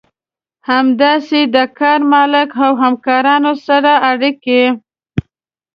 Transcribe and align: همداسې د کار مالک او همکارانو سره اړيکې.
همداسې 0.69 1.39
د 1.55 1.57
کار 1.79 1.99
مالک 2.13 2.49
او 2.65 2.71
همکارانو 2.83 3.51
سره 3.67 3.91
اړيکې. 4.11 4.63